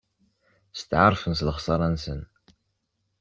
[0.79, 2.21] Steɛṛfen s lexṣara-nsen.